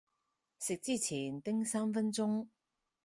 [0.57, 2.47] 食之前叮三分鐘